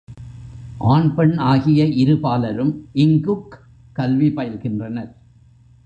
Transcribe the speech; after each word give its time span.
ஆண் 0.77 1.15
பெண் 1.15 1.37
ஆகிய 1.37 1.85
இரு 1.85 2.19
பாலரும் 2.19 2.89
இங்குக் 2.93 3.59
கல்வி 3.93 4.29
பயில்கின்றனர். 4.29 5.11